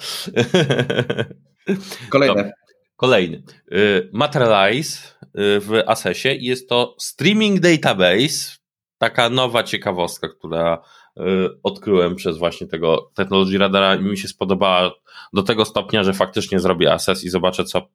[2.10, 2.52] Kolejne.
[3.00, 3.44] Kolejny.
[3.72, 8.58] Y, Materialize y, w Accessie jest to streaming database,
[8.98, 10.84] taka nowa ciekawostka, która
[11.18, 11.22] y,
[11.64, 14.92] odkryłem przez właśnie tego Technology Radara i mi się spodobała
[15.34, 17.88] do tego stopnia, że faktycznie zrobię assess i zobaczę, co,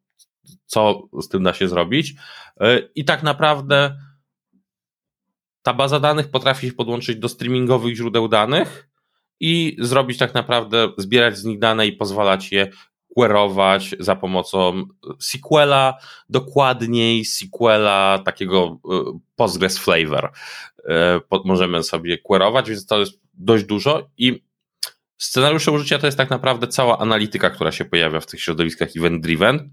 [0.67, 2.15] co z tym da się zrobić.
[2.95, 3.97] I tak naprawdę
[5.63, 8.89] ta baza danych potrafi się podłączyć do streamingowych źródeł danych
[9.41, 12.71] i zrobić tak naprawdę, zbierać z nich dane i pozwalać je
[13.15, 14.83] querować za pomocą
[15.21, 15.95] SQLa,
[16.29, 20.33] dokładniej SQLa takiego y, Postgres Flavor.
[20.79, 20.83] Y,
[21.45, 24.45] możemy sobie querować, więc to jest dość dużo i
[25.17, 29.71] scenariusze użycia to jest tak naprawdę cała analityka, która się pojawia w tych środowiskach event-driven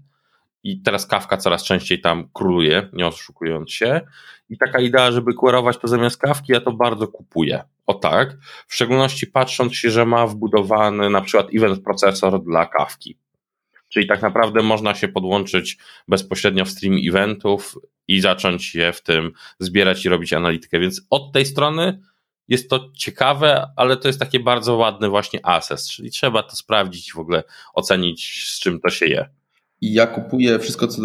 [0.64, 4.00] i teraz Kafka coraz częściej tam króluje, nie oszukując się.
[4.48, 7.64] I taka idea, żeby querować to zamiast Kawki, ja to bardzo kupuję.
[7.86, 8.36] O tak,
[8.68, 13.18] w szczególności patrząc się, że ma wbudowany na przykład event procesor dla Kawki.
[13.92, 15.78] Czyli tak naprawdę można się podłączyć
[16.08, 17.78] bezpośrednio w stream eventów
[18.08, 20.80] i zacząć je w tym zbierać i robić analitykę.
[20.80, 22.00] Więc od tej strony
[22.48, 27.08] jest to ciekawe, ale to jest takie bardzo ładny właśnie access, czyli trzeba to sprawdzić
[27.08, 29.28] i w ogóle ocenić, z czym to się je.
[29.80, 31.02] Ja kupuję wszystko, co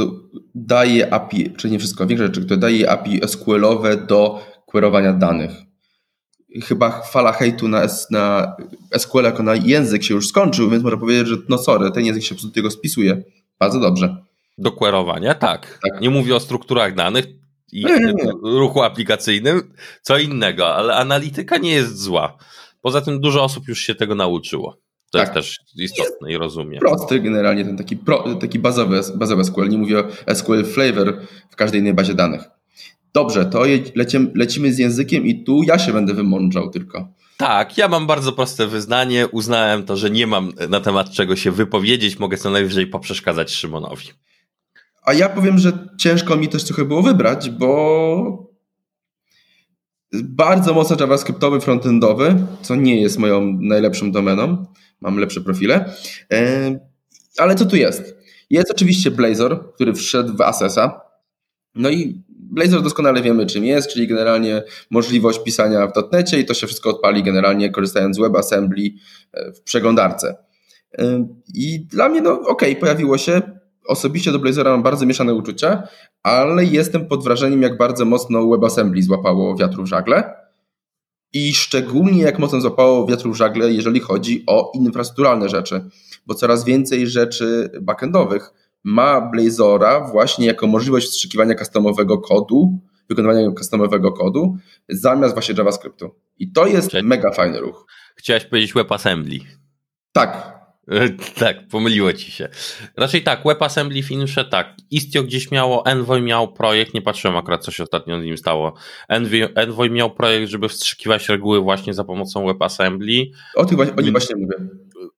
[0.55, 5.51] daje API, czy nie wszystko, większość rzeczy, które daje API SQL-owe do querowania danych.
[6.63, 8.55] Chyba fala hejtu na, na
[8.97, 12.23] SQL jako na język się już skończył, więc można powiedzieć, że no sorry, ten język
[12.23, 13.23] się po prostu tego spisuje.
[13.59, 14.17] Bardzo dobrze.
[14.57, 15.79] Do querowania, tak.
[15.83, 16.01] tak.
[16.01, 17.25] Nie mówię o strukturach danych
[17.71, 18.31] i nie, nie, nie.
[18.41, 22.37] ruchu aplikacyjnym, co innego, ale analityka nie jest zła.
[22.81, 24.77] Poza tym dużo osób już się tego nauczyło.
[25.11, 25.21] To tak.
[25.21, 26.79] jest też istotne i rozumiem.
[26.79, 29.69] Prosty generalnie, ten taki, pro, taki bazowy, bazowy SQL.
[29.69, 32.43] Nie mówię o SQL Flavor w każdej innej bazie danych.
[33.17, 33.63] Dobrze, to
[33.95, 37.07] lecimy, lecimy z językiem i tu ja się będę wymądrzał tylko.
[37.37, 39.27] Tak, ja mam bardzo proste wyznanie.
[39.27, 42.19] Uznałem to, że nie mam na temat czego się wypowiedzieć.
[42.19, 44.07] Mogę co najwyżej poprzeszkadzać Szymonowi.
[45.03, 48.51] A ja powiem, że ciężko mi też trochę było wybrać, bo
[50.13, 54.65] bardzo mocno JavaScriptowy, frontendowy, co nie jest moją najlepszą domeną
[55.01, 55.93] mam lepsze profile.
[56.33, 56.79] E,
[57.37, 58.15] ale co tu jest?
[58.49, 61.06] Jest oczywiście Blazor, który wszedł w Assesa.
[61.77, 66.53] No i Blazor doskonale wiemy czym jest, czyli generalnie możliwość pisania w dotnecie i to
[66.53, 68.89] się wszystko odpali generalnie korzystając z WebAssembly
[69.33, 70.35] e, w przeglądarce.
[71.53, 73.41] I dla mnie, no okej, okay, pojawiło się.
[73.87, 75.83] Osobiście do Blazora mam bardzo mieszane uczucia,
[76.23, 80.33] ale jestem pod wrażeniem, jak bardzo mocno WebAssembly złapało wiatru w żagle
[81.33, 85.89] i szczególnie jak mocno złapało wiatru w żagle, jeżeli chodzi o infrastrukturalne rzeczy,
[86.25, 94.11] bo coraz więcej rzeczy backendowych ma Blazora właśnie jako możliwość wstrzykiwania customowego kodu, wykonywania customowego
[94.11, 94.57] kodu
[94.89, 96.15] zamiast właśnie JavaScriptu.
[96.37, 97.85] I to jest mega fajny ruch.
[98.15, 99.39] Chciałeś powiedzieć WebAssembly.
[100.13, 100.57] Tak,
[101.39, 102.49] tak, pomyliło ci się.
[102.97, 104.75] Raczej tak, WebAssembly Finisher tak.
[104.91, 108.73] Istio gdzieś miało, Envoy miał projekt, nie patrzyłem akurat co się ostatnio z nim stało.
[109.09, 113.25] Envoy, Envoy miał projekt, żeby wstrzykiwać reguły właśnie za pomocą WebAssembly.
[113.55, 114.69] O tym o nim właśnie mówię.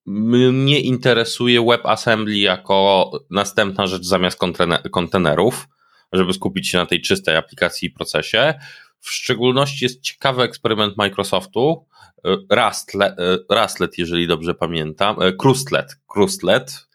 [0.05, 4.39] Mnie interesuje WebAssembly jako następna rzecz zamiast
[4.91, 5.67] kontenerów,
[6.13, 8.53] żeby skupić się na tej czystej aplikacji i procesie.
[8.99, 11.85] W szczególności jest ciekawy eksperyment Microsoftu,
[12.49, 13.15] Rustlet,
[13.49, 16.88] Rustlet jeżeli dobrze pamiętam, Krustlet, Krustlet,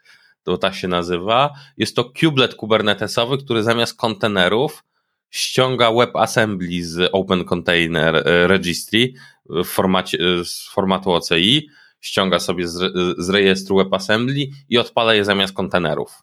[0.43, 1.51] to tak się nazywa.
[1.77, 4.85] Jest to kubelet kubernetesowy, który zamiast kontenerów
[5.31, 9.12] ściąga WebAssembly z Open Container Registry
[9.47, 11.69] w formacie, z formatu OCI,
[12.05, 16.23] ściąga sobie z, z rejestru WebAssembly i odpala je zamiast kontenerów.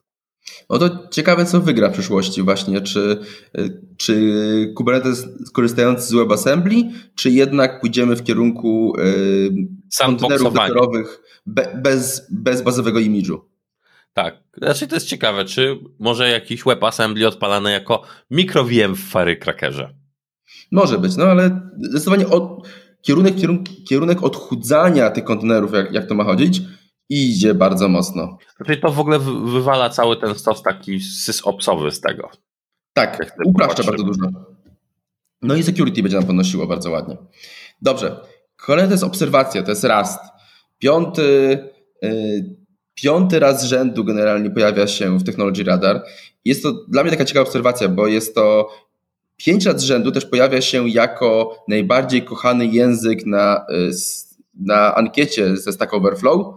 [0.70, 3.17] No to ciekawe, co wygra w przyszłości właśnie, czy,
[3.98, 6.76] czy Kubernetes korzystający z WebAssembly,
[7.15, 9.50] czy jednak pójdziemy w kierunku yy,
[10.00, 13.50] kontenerów dokorowych be, bez, bez bazowego imidżu.
[14.13, 19.96] Tak, znaczy to jest ciekawe, czy może jakiś WebAssembly odpalany jako mikro VM w Firecrackerze?
[20.72, 22.67] Może być, no ale zdecydowanie od,
[23.02, 26.62] kierunek, kierunek, kierunek odchudzania tych kontenerów, jak, jak to ma chodzić,
[27.10, 28.38] idzie bardzo mocno.
[28.58, 32.30] Znaczy to w ogóle wywala cały ten stos taki sysopsowy z tego.
[32.94, 34.22] Tak, upraszcza bardzo dużo.
[35.42, 37.18] No i security będzie nam podnosiło bardzo ładnie.
[37.82, 38.20] Dobrze.
[38.56, 40.20] Kolejne to jest obserwacja, to jest Rust.
[40.80, 41.60] Piąty,
[42.02, 42.56] yy,
[42.94, 46.04] piąty raz z rzędu generalnie pojawia się w Technology Radar.
[46.46, 48.70] Jest to dla mnie taka ciekawa obserwacja, bo jest to
[49.45, 53.91] pięć lat z rzędu też pojawia się jako najbardziej kochany język na, y,
[54.60, 56.56] na ankiecie ze Stack Overflow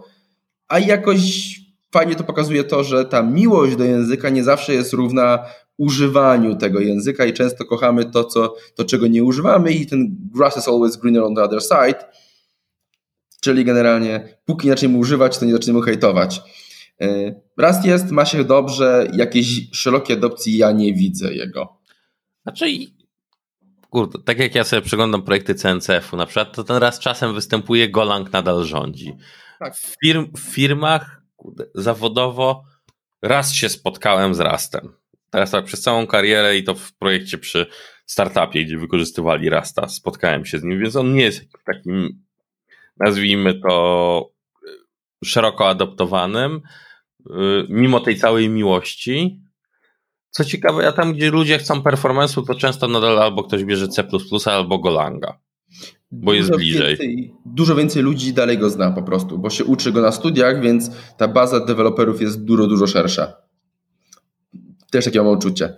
[0.67, 1.55] a jakoś
[1.91, 5.45] fajnie to pokazuje to, że ta miłość do języka nie zawsze jest równa
[5.77, 10.57] używaniu tego języka i często kochamy to, co, to czego nie używamy i ten grass
[10.57, 12.05] is always greener on the other side,
[13.41, 16.41] czyli generalnie póki nie zaczniemy używać, to nie zaczniemy hejtować.
[17.01, 21.74] E, Raz jest, ma się dobrze, jakiejś szerokiej adopcji ja nie widzę jego.
[22.45, 22.65] Znaczy,
[23.89, 27.89] kurde, tak jak ja sobie przeglądam projekty CNCF-u na przykład, to ten raz czasem występuje,
[27.89, 29.13] Golang nadal rządzi.
[29.59, 29.75] Tak.
[29.75, 31.21] W, firm, w firmach
[31.75, 32.63] zawodowo
[33.21, 34.93] raz się spotkałem z Rastem.
[35.29, 37.65] Teraz tak przez całą karierę i to w projekcie przy
[38.05, 42.23] startupie, gdzie wykorzystywali Rasta, spotkałem się z nim, więc on nie jest takim,
[42.99, 44.35] nazwijmy to,
[45.23, 46.61] szeroko adoptowanym.
[47.69, 49.44] mimo tej całej miłości.
[50.35, 54.03] Co ciekawe, ja tam, gdzie ludzie chcą performance'u, to często nadal albo ktoś bierze C++,
[54.45, 55.39] albo Golanga,
[56.11, 56.89] bo jest dużo bliżej.
[56.89, 60.61] Więcej, dużo więcej ludzi dalej go zna po prostu, bo się uczy go na studiach,
[60.61, 63.33] więc ta baza deweloperów jest dużo, dużo szersza.
[64.91, 65.75] Też takie mam uczucie.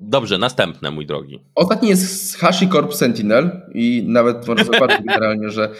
[0.00, 1.44] Dobrze, następne, mój drogi.
[1.54, 5.74] Ostatni jest HashiCorp Sentinel i nawet można zobaczyć generalnie, że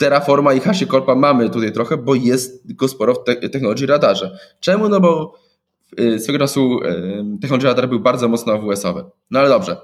[0.00, 4.38] Terraforma i HashiCorpa mamy tutaj trochę, bo jest go sporo w te Technology Radarze.
[4.60, 4.88] Czemu?
[4.88, 5.34] No bo
[6.18, 9.04] swego czasu y, Technology Radar był bardzo mocno AWS-owy.
[9.30, 9.76] No ale dobrze.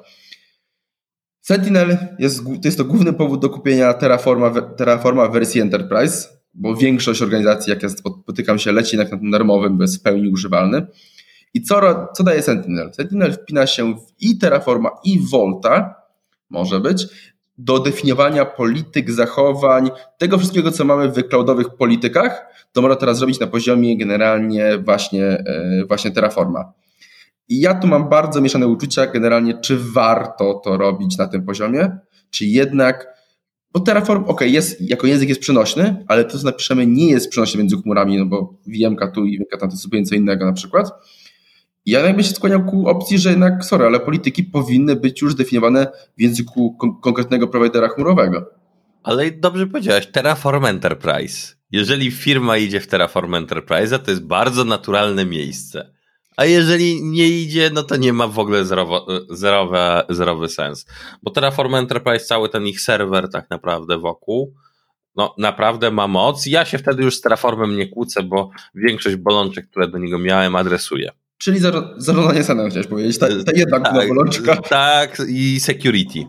[1.40, 7.22] Sentinel jest, to jest to główny powód do kupienia Terraforma, Terraforma wersji Enterprise, bo większość
[7.22, 10.86] organizacji, jak ja spotykam się, leci na tym darmowym, bo jest w pełni używalny.
[11.54, 12.94] I co, co daje Sentinel?
[12.94, 15.94] Sentinel wpina się w i Terraforma, i Volta,
[16.50, 17.06] może być,
[17.58, 23.40] do definiowania polityk, zachowań, tego wszystkiego, co mamy w cloudowych politykach, to można teraz zrobić
[23.40, 26.72] na poziomie generalnie właśnie, e, właśnie Terraforma.
[27.48, 31.98] I ja tu mam bardzo mieszane uczucia generalnie, czy warto to robić na tym poziomie,
[32.30, 33.06] czy jednak,
[33.72, 37.58] bo Terraform, ok, jest, jako język jest przenośny, ale to, co napiszemy, nie jest przenośne
[37.58, 40.90] między chmurami, no bo VM tu i VM tam to zupełnie co innego na przykład.
[41.86, 45.86] Ja jakby się skłaniał ku opcji, że jednak, sorry, ale polityki powinny być już definiowane
[46.18, 48.50] w języku kon konkretnego prowajdera chmurowego.
[49.02, 51.54] Ale dobrze powiedziałeś, Terraform Enterprise.
[51.70, 55.92] Jeżeli firma idzie w Terraform Enterprise, to jest bardzo naturalne miejsce.
[56.36, 60.86] A jeżeli nie idzie, no to nie ma w ogóle zerowo, zerowy, zerowy sens.
[61.22, 64.54] Bo Terraform Enterprise, cały ten ich serwer tak naprawdę wokół,
[65.16, 66.46] no naprawdę ma moc.
[66.46, 70.56] Ja się wtedy już z Terraformem nie kłócę, bo większość bolączek, które do niego miałem,
[70.56, 71.10] adresuję.
[71.38, 71.60] Czyli
[71.96, 74.56] zarządzanie stanem chciałeś powiedzieć, ta, ta jedna tak, bolączka.
[74.56, 76.24] Tak, i security.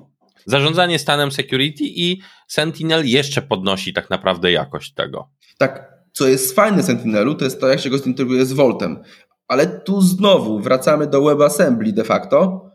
[0.45, 5.29] Zarządzanie stanem security i Sentinel jeszcze podnosi tak naprawdę jakość tego.
[5.57, 8.99] Tak, co jest fajne Sentinelu, to jest to, jak się go zintegruje z Voltem.
[9.47, 12.67] Ale tu znowu wracamy do WebAssembly de facto.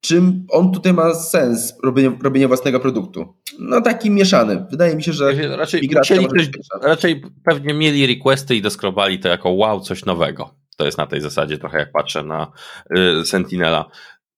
[0.00, 3.34] Czym on tutaj ma sens, robienie, robienie własnego produktu?
[3.58, 4.66] No taki mieszany.
[4.70, 6.12] Wydaje mi się, że raczej, ktoś,
[6.82, 10.61] raczej pewnie mieli requesty i doskrobali to jako wow, coś nowego.
[10.76, 12.52] To jest na tej zasadzie trochę jak patrzę na
[12.96, 13.90] y, Sentinela.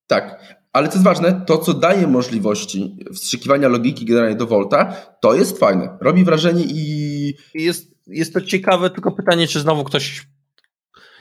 [0.07, 5.35] Tak, ale co jest ważne, to co daje możliwości wstrzykiwania logiki generalnie do Volta, to
[5.35, 5.99] jest fajne.
[6.01, 7.35] Robi wrażenie i...
[7.55, 10.27] Jest, jest to ciekawe, tylko pytanie, czy znowu ktoś...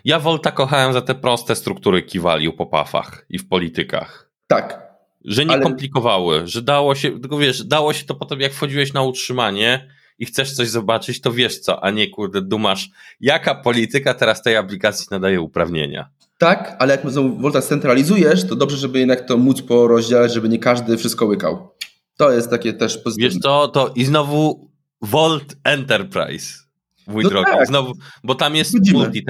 [0.06, 4.32] Ja Volta kochałem za te proste struktury kiwaliu po pafach i w politykach.
[4.48, 4.94] Tak.
[5.26, 5.64] Że nie ale...
[5.64, 10.26] komplikowały, że dało się, tylko wiesz, dało się to potem, jak wchodziłeś na utrzymanie, i
[10.26, 15.08] chcesz coś zobaczyć, to wiesz co, a nie kurde dumasz, jaka polityka teraz tej aplikacji
[15.12, 16.10] nadaje uprawnienia.
[16.38, 20.60] Tak, ale jak znowu Volta scentralizujesz, to dobrze, żeby jednak to móc porozdzielać, żeby nie
[20.60, 21.70] każdy wszystko łykał.
[22.18, 23.30] To jest takie też pozytywne.
[23.30, 24.72] Wiesz co, to i znowu
[25.02, 26.64] Volt Enterprise.
[27.08, 27.68] Mój no drogi, tak.
[27.68, 29.26] znowu, bo tam jest, multi,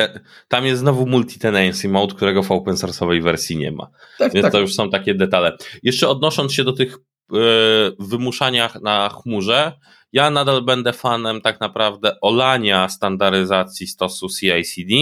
[0.47, 3.89] tam jest znowu multi-tenancy mode, którego w open source'owej wersji nie ma.
[4.17, 4.51] Tak, Więc tak.
[4.51, 5.57] to już są takie detale.
[5.83, 6.97] Jeszcze odnosząc się do tych
[7.31, 9.71] yy, wymuszaniach na chmurze,
[10.13, 14.93] ja nadal będę fanem tak naprawdę olania standaryzacji stosu CI/CD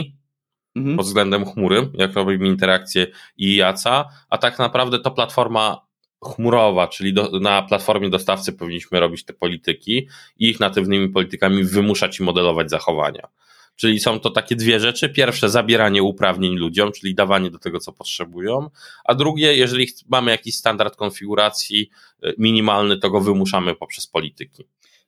[0.76, 0.98] mhm.
[0.98, 3.08] pod względem chmury, jak robimy interakcję
[3.38, 5.92] i jaca, a tak naprawdę to platforma
[6.24, 10.08] chmurowa, czyli do, na platformie dostawcy powinniśmy robić te polityki
[10.38, 13.28] i ich natywnymi politykami wymuszać i modelować zachowania.
[13.76, 15.10] Czyli są to takie dwie rzeczy.
[15.10, 18.70] Pierwsze, zabieranie uprawnień ludziom, czyli dawanie do tego, co potrzebują,
[19.06, 21.90] a drugie, jeżeli mamy jakiś standard konfiguracji
[22.26, 24.64] y, minimalny, to go wymuszamy poprzez polityki.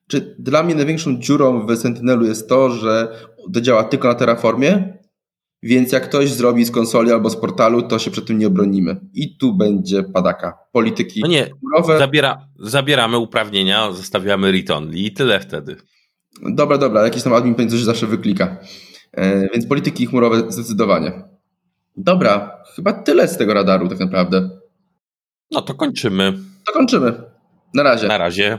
[0.08, 3.20] Czy dla mnie największą dziurą w Sentinelu jest to, że
[3.54, 4.98] to działa tylko na Terraformie,
[5.64, 9.00] więc jak ktoś zrobi z konsoli albo z portalu, to się przed tym nie obronimy.
[9.14, 10.58] I tu będzie padaka.
[10.72, 11.50] Polityki no nie.
[11.98, 15.76] Zabiera, zabieramy uprawnienia, zostawiamy read-only i tyle wtedy.
[16.42, 18.58] Dobra, dobra, jakiś tam admin coś zawsze wyklika.
[19.12, 21.24] E, więc polityki chmurowe zdecydowanie.
[21.98, 24.50] Dobra, chyba tyle z tego radaru tak naprawdę.
[25.52, 26.34] No to kończymy.
[26.66, 27.14] To kończymy.
[27.74, 28.08] Na razie.
[28.08, 28.58] Na razie.